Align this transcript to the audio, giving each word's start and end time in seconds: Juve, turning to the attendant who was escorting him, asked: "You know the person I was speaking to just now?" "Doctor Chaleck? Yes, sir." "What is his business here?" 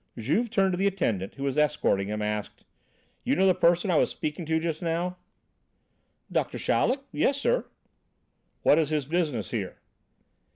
Juve, 0.17 0.49
turning 0.49 0.71
to 0.71 0.77
the 0.79 0.87
attendant 0.87 1.35
who 1.35 1.43
was 1.43 1.59
escorting 1.59 2.07
him, 2.07 2.23
asked: 2.23 2.65
"You 3.23 3.35
know 3.35 3.45
the 3.45 3.53
person 3.53 3.91
I 3.91 3.97
was 3.97 4.09
speaking 4.09 4.47
to 4.47 4.59
just 4.59 4.81
now?" 4.81 5.17
"Doctor 6.31 6.57
Chaleck? 6.57 7.01
Yes, 7.11 7.37
sir." 7.39 7.67
"What 8.63 8.79
is 8.79 8.89
his 8.89 9.05
business 9.05 9.51
here?" 9.51 9.77